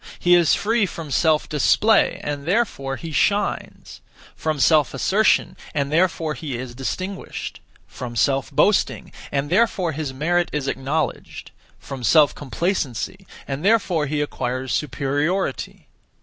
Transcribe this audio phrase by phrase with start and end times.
[0.17, 4.01] He is free from self display, and therefore he shines;
[4.35, 10.49] from self assertion, and therefore he is distinguished; from self boasting, and therefore his merit
[10.51, 15.85] is acknowledged; from self complacency, and therefore he acquires superiority.